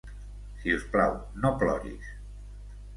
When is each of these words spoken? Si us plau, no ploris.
Si 0.63 0.73
us 0.77 0.87
plau, 0.95 1.21
no 1.45 1.55
ploris. 1.61 2.13